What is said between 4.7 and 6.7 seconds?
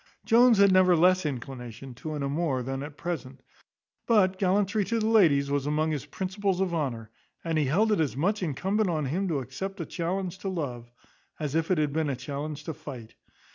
to the ladies was among his principles